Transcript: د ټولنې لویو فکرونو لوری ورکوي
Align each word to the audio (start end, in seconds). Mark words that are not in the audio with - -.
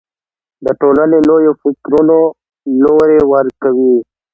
د 0.65 0.67
ټولنې 0.79 1.19
لویو 1.29 1.51
فکرونو 1.61 2.17
لوری 2.83 3.19
ورکوي 3.33 3.95